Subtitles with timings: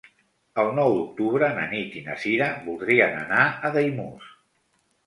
[0.63, 4.35] El nou d'octubre na Nit i na Sira voldrien anar a Daimús.